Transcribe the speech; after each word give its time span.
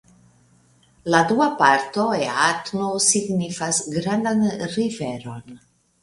La 1.15 1.19
dua 1.31 1.49
parto 1.59 2.05
"eatnu" 2.19 2.87
signifas 3.09 3.81
'(grandan) 3.97 4.41
riveron'. 4.73 5.55